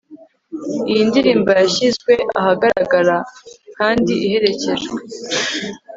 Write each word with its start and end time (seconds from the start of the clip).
iyi 0.91 1.01
ndirimbo 1.09 1.49
yashyizwe 1.59 2.13
ahagaragara 2.39 3.15
kandi 3.77 4.13
iherekejwe 4.25 4.99